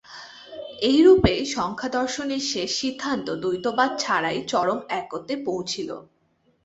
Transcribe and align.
এইরূপে 0.81 1.33
সাংখ্যদর্শনের 1.53 2.43
শেষ 2.51 2.69
সিদ্ধান্ত 2.81 3.27
দ্বৈতবাদ 3.41 3.91
ছাড়াইয়া 3.99 4.47
চরম 4.51 4.79
একত্বে 4.99 5.35
পৌঁছিল। 5.47 5.89